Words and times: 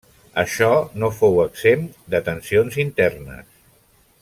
Això 0.43 0.69
no 1.03 1.09
fou 1.17 1.37
exempt 1.43 2.01
de 2.15 2.23
tensions 2.31 2.79
internes. 2.87 3.55